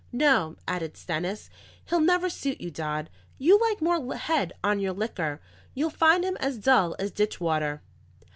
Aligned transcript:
No," 0.11 0.55
added 0.67 0.97
Stennis, 0.97 1.47
"he'll 1.85 1.99
never 1.99 2.27
suit 2.27 2.59
you, 2.59 2.71
Dodd; 2.71 3.07
you 3.37 3.59
like 3.59 3.83
more 3.83 4.15
head 4.15 4.51
on 4.63 4.79
your 4.79 4.93
liquor. 4.93 5.39
You'll 5.75 5.91
find 5.91 6.23
him 6.23 6.37
as 6.39 6.57
dull 6.57 6.95
as 6.97 7.11
ditch 7.11 7.39
water." 7.39 7.83